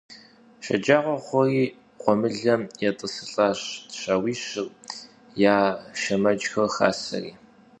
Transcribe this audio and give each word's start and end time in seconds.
Şşecağue 0.63 1.15
xhuri, 1.25 1.65
ğuemılem 2.01 2.61
yêt'ısılh'aş 2.81 3.61
şauişır, 3.99 4.67
ya 5.43 5.57
şşemecxer 5.99 6.67
xaseri. 6.75 7.33